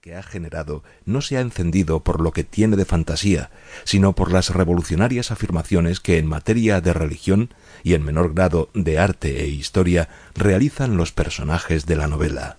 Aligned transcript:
que 0.00 0.16
ha 0.16 0.24
generado 0.24 0.82
no 1.04 1.20
se 1.20 1.36
ha 1.36 1.40
encendido 1.40 2.00
por 2.00 2.20
lo 2.20 2.32
que 2.32 2.42
tiene 2.42 2.74
de 2.74 2.84
fantasía, 2.84 3.50
sino 3.84 4.12
por 4.12 4.32
las 4.32 4.50
revolucionarias 4.50 5.30
afirmaciones 5.30 6.00
que 6.00 6.18
en 6.18 6.26
materia 6.26 6.80
de 6.80 6.92
religión 6.92 7.54
y 7.84 7.94
en 7.94 8.02
menor 8.02 8.34
grado 8.34 8.70
de 8.74 8.98
arte 8.98 9.44
e 9.44 9.46
historia 9.46 10.08
realizan 10.34 10.96
los 10.96 11.12
personajes 11.12 11.86
de 11.86 11.94
la 11.94 12.08
novela. 12.08 12.56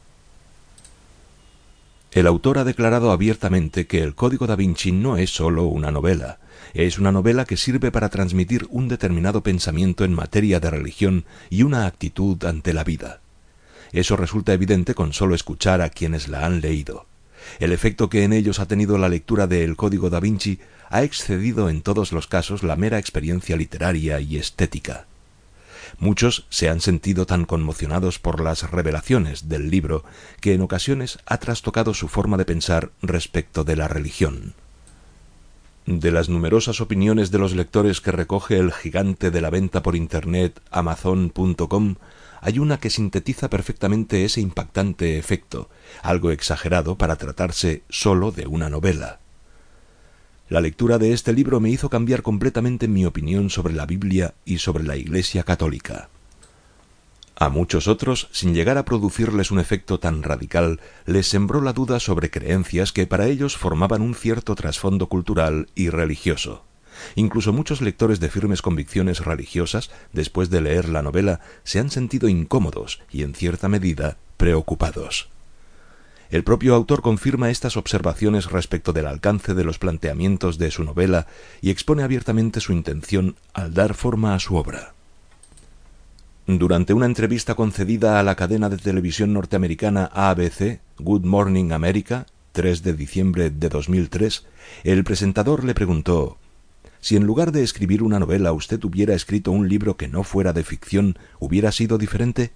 El 2.14 2.28
autor 2.28 2.58
ha 2.58 2.64
declarado 2.64 3.12
abiertamente 3.12 3.86
que 3.86 4.02
el 4.02 4.16
Código 4.16 4.48
da 4.48 4.56
Vinci 4.56 4.94
no 4.94 5.18
es 5.18 5.32
sólo 5.32 5.66
una 5.66 5.92
novela, 5.92 6.40
es 6.74 7.00
una 7.00 7.12
novela 7.12 7.44
que 7.44 7.58
sirve 7.58 7.92
para 7.92 8.08
transmitir 8.08 8.66
un 8.70 8.88
determinado 8.88 9.44
pensamiento 9.44 10.06
en 10.06 10.14
materia 10.14 10.62
de 10.62 10.70
religión 10.70 11.26
y 11.50 11.64
una 11.64 11.86
actitud 11.86 12.42
ante 12.46 12.72
la 12.72 12.86
vida. 12.86 13.20
Eso 13.92 14.16
resulta 14.16 14.54
evidente 14.54 14.96
con 14.96 15.12
solo 15.12 15.36
escuchar 15.36 15.82
a 15.82 15.90
quienes 15.90 16.30
la 16.30 16.46
han 16.46 16.62
leído. 16.62 17.08
El 17.60 17.72
efecto 17.72 18.10
que 18.10 18.24
en 18.24 18.34
ellos 18.34 18.60
ha 18.60 18.68
tenido 18.68 18.98
la 18.98 19.10
lectura 19.10 19.48
de 19.48 19.64
El 19.64 19.76
Código 19.76 20.10
da 20.10 20.20
Vinci 20.20 20.60
ha 20.90 21.04
excedido 21.04 21.70
en 21.70 21.82
todos 21.82 22.12
los 22.12 22.28
casos 22.28 22.64
la 22.64 22.76
mera 22.76 23.00
experiencia 23.00 23.56
literaria 23.56 24.20
y 24.20 24.38
estética. 24.38 25.06
Muchos 25.98 26.46
se 26.50 26.70
han 26.70 26.82
sentido 26.82 27.26
tan 27.26 27.46
conmocionados 27.46 28.20
por 28.20 28.42
las 28.42 28.70
revelaciones 28.70 29.48
del 29.48 29.70
libro 29.70 30.04
que 30.42 30.54
en 30.54 30.62
ocasiones 30.62 31.20
ha 31.26 31.38
trastocado 31.38 31.94
su 31.94 32.08
forma 32.08 32.38
de 32.38 32.46
pensar 32.46 32.92
respecto 33.02 33.64
de 33.64 33.76
la 33.76 33.88
religión. 33.88 34.54
De 35.86 36.10
las 36.10 36.30
numerosas 36.30 36.82
opiniones 36.82 37.30
de 37.30 37.38
los 37.38 37.56
lectores 37.56 38.02
que 38.02 38.12
recoge 38.12 38.58
el 38.58 38.74
gigante 38.74 39.30
de 39.30 39.40
la 39.40 39.52
venta 39.52 39.84
por 39.84 39.96
Internet 39.96 40.60
Amazon.com, 40.72 41.96
hay 42.42 42.58
una 42.58 42.80
que 42.80 42.90
sintetiza 42.90 43.52
perfectamente 43.52 44.26
ese 44.26 44.42
impactante 44.42 45.20
efecto, 45.20 45.70
algo 46.02 46.32
exagerado 46.32 46.98
para 46.98 47.18
tratarse 47.18 47.84
sólo 47.90 48.32
de 48.32 48.48
una 48.48 48.70
novela. 48.70 49.20
La 50.50 50.60
lectura 50.60 50.98
de 50.98 51.14
este 51.14 51.34
libro 51.34 51.60
me 51.60 51.70
hizo 51.70 51.90
cambiar 51.90 52.24
completamente 52.24 52.88
mi 52.88 53.06
opinión 53.06 53.52
sobre 53.52 53.76
la 53.76 53.86
Biblia 53.86 54.34
y 54.44 54.58
sobre 54.58 54.84
la 54.84 54.96
Iglesia 54.96 55.44
católica. 55.44 56.10
A 57.38 57.50
muchos 57.50 57.90
otros, 57.90 58.30
sin 58.32 58.54
llegar 58.54 58.78
a 58.78 58.86
producirles 58.86 59.52
un 59.52 59.60
efecto 59.60 60.00
tan 60.00 60.24
radical, 60.24 60.80
les 61.06 61.28
sembró 61.28 61.60
la 61.62 61.74
duda 61.74 62.00
sobre 62.00 62.30
creencias 62.30 62.94
que 62.94 63.08
para 63.08 63.28
ellos 63.28 63.58
formaban 63.58 64.02
un 64.02 64.16
cierto 64.16 64.56
trasfondo 64.56 65.08
cultural 65.08 65.68
y 65.76 65.90
religioso. 65.90 66.64
Incluso 67.16 67.52
muchos 67.52 67.82
lectores 67.82 68.22
de 68.22 68.30
firmes 68.30 68.62
convicciones 68.62 69.26
religiosas, 69.26 69.92
después 70.14 70.50
de 70.50 70.62
leer 70.62 70.88
la 70.88 71.02
novela, 71.02 71.42
se 71.66 71.80
han 71.80 71.90
sentido 71.90 72.30
incómodos 72.30 73.02
y, 73.12 73.24
en 73.24 73.36
cierta 73.36 73.68
medida, 73.68 74.16
preocupados. 74.38 75.28
El 76.30 76.46
propio 76.46 76.74
autor 76.74 77.02
confirma 77.02 77.52
estas 77.52 77.76
observaciones 77.76 78.50
respecto 78.50 78.94
del 78.94 79.08
alcance 79.08 79.54
de 79.54 79.66
los 79.66 79.78
planteamientos 79.78 80.58
de 80.58 80.72
su 80.72 80.86
novela 80.86 81.28
y 81.62 81.70
expone 81.70 82.02
abiertamente 82.02 82.62
su 82.62 82.72
intención 82.72 83.36
al 83.54 83.74
dar 83.74 83.94
forma 83.94 84.34
a 84.34 84.40
su 84.40 84.56
obra. 84.56 84.95
Durante 86.48 86.94
una 86.94 87.08
entrevista 87.08 87.56
concedida 87.56 88.20
a 88.20 88.24
la 88.24 88.36
cadena 88.36 88.70
de 88.70 88.78
televisión 88.78 89.34
norteamericana 89.34 90.12
ABC, 90.14 90.80
Good 91.00 91.26
Morning 91.26 91.72
America, 91.72 92.28
3 92.52 92.84
de 92.84 92.94
diciembre 92.94 93.50
de 93.50 93.68
2003, 93.68 94.46
el 94.84 95.04
presentador 95.04 95.64
le 95.64 95.74
preguntó 95.74 96.38
si 97.02 97.16
en 97.16 97.26
lugar 97.26 97.52
de 97.52 97.64
escribir 97.64 98.04
una 98.04 98.20
novela 98.20 98.54
usted 98.54 98.84
hubiera 98.84 99.16
escrito 99.16 99.52
un 99.52 99.68
libro 99.68 99.98
que 99.98 100.08
no 100.08 100.24
fuera 100.24 100.54
de 100.54 100.64
ficción, 100.64 101.18
¿hubiera 101.40 101.72
sido 101.72 101.98
diferente? 101.98 102.52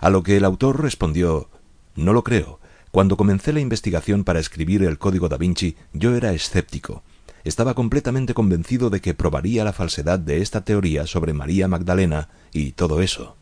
A 0.00 0.10
lo 0.10 0.22
que 0.22 0.36
el 0.36 0.44
autor 0.44 0.80
respondió 0.80 1.48
No 1.96 2.12
lo 2.12 2.22
creo. 2.22 2.60
Cuando 2.92 3.16
comencé 3.16 3.52
la 3.52 3.58
investigación 3.58 4.22
para 4.22 4.38
escribir 4.38 4.84
el 4.84 4.96
Código 4.96 5.28
da 5.28 5.38
Vinci, 5.38 5.74
yo 5.92 6.14
era 6.14 6.32
escéptico. 6.32 7.02
Estaba 7.48 7.72
completamente 7.72 8.34
convencido 8.34 8.90
de 8.90 9.00
que 9.00 9.14
probaría 9.14 9.64
la 9.64 9.72
falsedad 9.72 10.18
de 10.18 10.42
esta 10.42 10.66
teoría 10.66 11.06
sobre 11.06 11.32
María 11.32 11.66
Magdalena 11.66 12.28
y 12.52 12.72
todo 12.72 13.00
eso. 13.00 13.36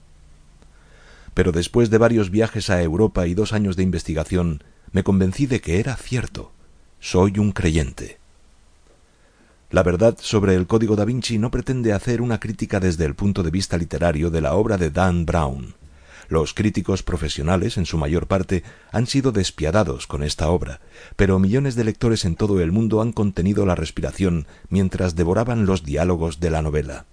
Pero 1.35 1.51
después 1.51 1.91
de 1.91 1.99
varios 1.99 2.31
viajes 2.31 2.71
a 2.71 2.81
Europa 2.81 3.27
y 3.27 3.35
dos 3.35 3.53
años 3.53 3.75
de 3.75 3.83
investigación, 3.83 4.63
me 4.93 5.03
convencí 5.03 5.47
de 5.47 5.61
que 5.61 5.81
era 5.81 5.97
cierto. 5.97 6.53
Soy 7.01 7.41
un 7.41 7.51
creyente. 7.51 8.19
La 9.73 9.83
verdad 9.83 10.17
sobre 10.21 10.55
el 10.55 10.69
Código 10.69 10.95
da 10.95 11.05
Vinci 11.05 11.39
no 11.39 11.51
pretende 11.51 11.93
hacer 11.93 12.23
una 12.23 12.39
crítica 12.39 12.79
desde 12.79 13.07
el 13.07 13.17
punto 13.17 13.43
de 13.43 13.51
vista 13.51 13.77
literario 13.77 14.31
de 14.31 14.41
la 14.41 14.55
obra 14.55 14.77
de 14.79 14.91
Dan 14.91 15.27
Brown. 15.27 15.75
Los 16.29 16.55
críticos 16.55 17.03
profesionales, 17.03 17.77
en 17.77 17.87
su 17.87 17.99
mayor 17.99 18.27
parte, 18.27 18.65
han 18.93 19.07
sido 19.07 19.33
despiadados 19.33 20.07
con 20.07 20.23
esta 20.23 20.49
obra, 20.49 20.81
pero 21.17 21.39
millones 21.39 21.75
de 21.75 21.85
lectores 21.85 22.25
en 22.25 22.37
todo 22.37 22.61
el 22.61 22.73
mundo 22.73 23.01
han 23.01 23.13
contenido 23.13 23.67
la 23.67 23.75
respiración 23.75 24.47
mientras 24.69 25.17
devoraban 25.17 25.67
los 25.67 25.85
diálogos 25.85 26.41
de 26.41 26.51
la 26.51 26.63
novela. 26.63 27.07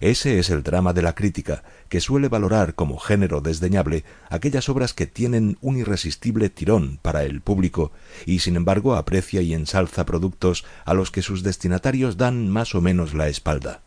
Ese 0.00 0.38
es 0.38 0.50
el 0.50 0.62
drama 0.62 0.92
de 0.92 1.02
la 1.02 1.14
crítica, 1.14 1.62
que 1.88 2.00
suele 2.00 2.28
valorar 2.28 2.74
como 2.74 2.98
género 2.98 3.40
desdeñable 3.40 4.04
aquellas 4.28 4.68
obras 4.68 4.92
que 4.92 5.06
tienen 5.06 5.56
un 5.60 5.78
irresistible 5.78 6.50
tirón 6.50 6.98
para 7.00 7.24
el 7.24 7.40
público 7.40 7.92
y 8.26 8.40
sin 8.40 8.56
embargo 8.56 8.96
aprecia 8.96 9.40
y 9.40 9.54
ensalza 9.54 10.04
productos 10.04 10.64
a 10.84 10.94
los 10.94 11.10
que 11.10 11.22
sus 11.22 11.42
destinatarios 11.42 12.16
dan 12.16 12.48
más 12.48 12.74
o 12.74 12.80
menos 12.80 13.14
la 13.14 13.28
espalda. 13.28 13.82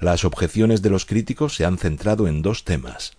Las 0.00 0.24
objeciones 0.24 0.82
de 0.82 0.90
los 0.90 1.04
críticos 1.04 1.54
se 1.54 1.64
han 1.64 1.78
centrado 1.78 2.26
en 2.26 2.42
dos 2.42 2.64
temas 2.64 3.12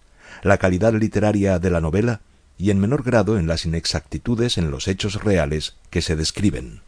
la 0.44 0.58
calidad 0.58 0.94
literaria 0.94 1.60
de 1.60 1.70
la 1.70 1.82
novela 1.82 2.22
y 2.58 2.72
en 2.72 2.80
menor 2.80 3.04
grado 3.04 3.38
en 3.38 3.48
las 3.48 3.66
inexactitudes 3.66 4.58
en 4.58 4.72
los 4.72 4.88
hechos 4.88 5.24
reales 5.24 5.76
que 5.90 6.02
se 6.02 6.16
describen. 6.16 6.82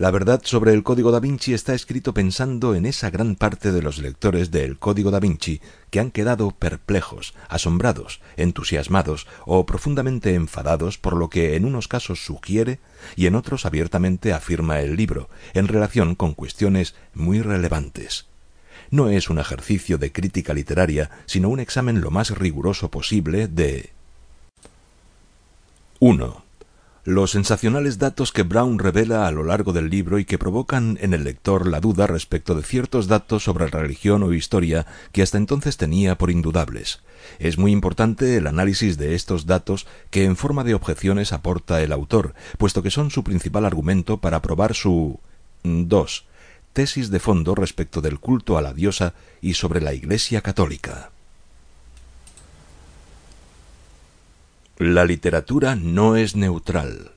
La 0.00 0.10
verdad 0.10 0.40
sobre 0.42 0.72
el 0.72 0.82
Código 0.82 1.10
da 1.10 1.20
Vinci 1.20 1.52
está 1.52 1.74
escrito 1.74 2.14
pensando 2.14 2.74
en 2.74 2.86
esa 2.86 3.10
gran 3.10 3.36
parte 3.36 3.70
de 3.70 3.82
los 3.82 3.98
lectores 3.98 4.50
del 4.50 4.78
Código 4.78 5.10
da 5.10 5.20
Vinci 5.20 5.60
que 5.90 6.00
han 6.00 6.10
quedado 6.10 6.52
perplejos, 6.52 7.34
asombrados, 7.50 8.22
entusiasmados 8.38 9.26
o 9.44 9.66
profundamente 9.66 10.34
enfadados 10.34 10.96
por 10.96 11.18
lo 11.18 11.28
que 11.28 11.54
en 11.54 11.66
unos 11.66 11.86
casos 11.86 12.24
sugiere 12.24 12.80
y 13.14 13.26
en 13.26 13.34
otros 13.34 13.66
abiertamente 13.66 14.32
afirma 14.32 14.80
el 14.80 14.96
libro, 14.96 15.28
en 15.52 15.68
relación 15.68 16.14
con 16.14 16.32
cuestiones 16.32 16.94
muy 17.12 17.42
relevantes. 17.42 18.24
No 18.90 19.10
es 19.10 19.28
un 19.28 19.38
ejercicio 19.38 19.98
de 19.98 20.12
crítica 20.12 20.54
literaria, 20.54 21.10
sino 21.26 21.50
un 21.50 21.60
examen 21.60 22.00
lo 22.00 22.10
más 22.10 22.30
riguroso 22.30 22.90
posible 22.90 23.48
de 23.48 23.90
1 25.98 26.49
los 27.04 27.30
sensacionales 27.30 27.98
datos 27.98 28.30
que 28.30 28.42
Brown 28.42 28.78
revela 28.78 29.26
a 29.26 29.30
lo 29.30 29.42
largo 29.42 29.72
del 29.72 29.88
libro 29.88 30.18
y 30.18 30.26
que 30.26 30.38
provocan 30.38 30.98
en 31.00 31.14
el 31.14 31.24
lector 31.24 31.66
la 31.66 31.80
duda 31.80 32.06
respecto 32.06 32.54
de 32.54 32.62
ciertos 32.62 33.06
datos 33.06 33.44
sobre 33.44 33.68
religión 33.68 34.22
o 34.22 34.34
historia 34.34 34.86
que 35.12 35.22
hasta 35.22 35.38
entonces 35.38 35.78
tenía 35.78 36.18
por 36.18 36.30
indudables. 36.30 37.00
Es 37.38 37.56
muy 37.56 37.72
importante 37.72 38.36
el 38.36 38.46
análisis 38.46 38.98
de 38.98 39.14
estos 39.14 39.46
datos 39.46 39.86
que 40.10 40.24
en 40.24 40.36
forma 40.36 40.62
de 40.62 40.74
objeciones 40.74 41.32
aporta 41.32 41.82
el 41.82 41.92
autor, 41.92 42.34
puesto 42.58 42.82
que 42.82 42.90
son 42.90 43.10
su 43.10 43.24
principal 43.24 43.64
argumento 43.64 44.18
para 44.18 44.42
probar 44.42 44.74
su 44.74 45.20
2. 45.62 46.26
tesis 46.74 47.10
de 47.10 47.18
fondo 47.18 47.54
respecto 47.54 48.00
del 48.02 48.20
culto 48.20 48.58
a 48.58 48.62
la 48.62 48.74
diosa 48.74 49.14
y 49.40 49.54
sobre 49.54 49.80
la 49.80 49.94
Iglesia 49.94 50.42
católica. 50.42 51.10
La 54.80 55.04
literatura 55.04 55.76
no 55.76 56.16
es 56.16 56.36
neutral. 56.36 57.10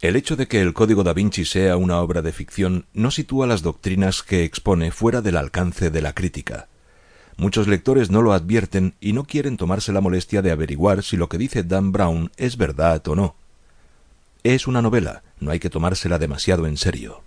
El 0.00 0.14
hecho 0.14 0.36
de 0.36 0.46
que 0.46 0.60
el 0.60 0.72
Código 0.72 1.02
da 1.02 1.12
Vinci 1.12 1.44
sea 1.44 1.76
una 1.76 1.98
obra 1.98 2.22
de 2.22 2.30
ficción 2.30 2.86
no 2.94 3.10
sitúa 3.10 3.48
las 3.48 3.62
doctrinas 3.62 4.22
que 4.22 4.44
expone 4.44 4.92
fuera 4.92 5.20
del 5.20 5.36
alcance 5.36 5.90
de 5.90 6.00
la 6.00 6.12
crítica. 6.12 6.68
Muchos 7.36 7.66
lectores 7.66 8.08
no 8.08 8.22
lo 8.22 8.32
advierten 8.32 8.94
y 9.00 9.14
no 9.14 9.24
quieren 9.24 9.56
tomarse 9.56 9.92
la 9.92 10.00
molestia 10.00 10.42
de 10.42 10.52
averiguar 10.52 11.02
si 11.02 11.16
lo 11.16 11.28
que 11.28 11.38
dice 11.38 11.64
Dan 11.64 11.90
Brown 11.90 12.30
es 12.36 12.56
verdad 12.56 13.02
o 13.08 13.16
no. 13.16 13.34
Es 14.44 14.68
una 14.68 14.82
novela, 14.82 15.24
no 15.40 15.50
hay 15.50 15.58
que 15.58 15.70
tomársela 15.70 16.20
demasiado 16.20 16.68
en 16.68 16.76
serio. 16.76 17.24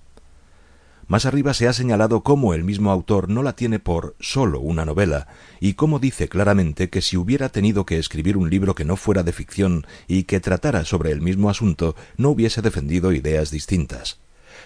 Más 1.13 1.27
arriba 1.27 1.53
se 1.53 1.67
ha 1.67 1.73
señalado 1.73 2.23
cómo 2.23 2.55
el 2.55 2.63
mismo 2.63 2.89
autor 2.89 3.29
no 3.29 3.43
la 3.43 3.55
tiene 3.55 3.77
por 3.77 4.15
sólo 4.19 4.59
una 4.59 4.83
novela, 4.83 5.27
y 5.59 5.75
cómo 5.75 5.99
dice 5.99 6.27
claramente 6.27 6.89
que 6.89 7.03
si 7.03 7.17
hubiera 7.17 7.49
tenido 7.49 7.85
que 7.85 7.99
escribir 7.99 8.35
un 8.35 8.49
libro 8.49 8.73
que 8.73 8.83
no 8.83 8.95
fuera 8.95 9.21
de 9.21 9.31
ficción 9.31 9.85
y 10.07 10.23
que 10.23 10.39
tratara 10.39 10.85
sobre 10.85 11.11
el 11.11 11.21
mismo 11.21 11.51
asunto, 11.51 11.95
no 12.17 12.31
hubiese 12.31 12.63
defendido 12.63 13.11
ideas 13.11 13.51
distintas. 13.51 14.21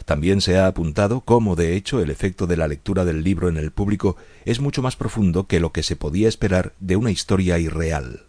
También 0.05 0.39
se 0.39 0.57
ha 0.57 0.67
apuntado 0.67 1.19
cómo, 1.19 1.57
de 1.57 1.75
hecho, 1.75 1.99
el 1.99 2.09
efecto 2.09 2.47
de 2.47 2.55
la 2.55 2.69
lectura 2.69 3.03
del 3.03 3.25
libro 3.25 3.49
en 3.49 3.57
el 3.57 3.71
público 3.71 4.15
es 4.45 4.61
mucho 4.61 4.81
más 4.81 4.95
profundo 4.95 5.47
que 5.47 5.59
lo 5.59 5.73
que 5.73 5.83
se 5.83 5.97
podía 5.97 6.29
esperar 6.29 6.71
de 6.79 6.95
una 6.95 7.11
historia 7.11 7.59
irreal. 7.59 8.26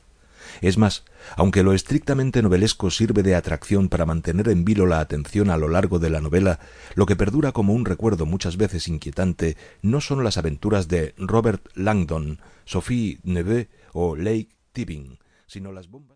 Es 0.61 0.79
más, 0.79 1.05
aunque 1.37 1.63
lo 1.63 1.73
estrictamente 1.73 2.43
novelesco 2.43 2.91
sirve 2.91 3.23
de 3.23 3.35
atracción 3.35 3.89
para 3.89 4.07
mantener 4.07 4.49
en 4.49 4.65
vilo 4.65 4.87
la 4.87 5.01
atención 5.01 5.51
a 5.51 5.57
lo 5.57 5.69
largo 5.69 5.99
de 5.99 6.11
la 6.11 6.21
novela, 6.21 6.59
lo 6.95 7.07
que 7.07 7.17
perdura 7.17 7.53
como 7.53 7.75
un 7.75 7.85
recuerdo 7.85 8.27
muchas 8.27 8.57
veces 8.57 8.89
inquietante 8.89 9.57
no 9.83 10.01
son 10.01 10.25
las 10.25 10.39
aventuras 10.39 10.89
de 10.89 11.15
Robert 11.17 11.69
Langdon, 11.75 12.41
Sophie 12.65 13.21
Neveu 13.23 13.67
o 13.93 14.17
Lake 14.17 14.49
Tipping, 14.73 15.19
sino 15.47 15.73
las 15.73 15.89
bombas 15.89 16.07